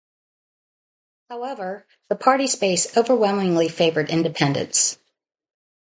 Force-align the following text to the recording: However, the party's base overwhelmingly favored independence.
However, 1.29 1.85
the 2.09 2.15
party's 2.15 2.55
base 2.55 2.97
overwhelmingly 2.97 3.69
favored 3.69 4.09
independence. 4.09 4.97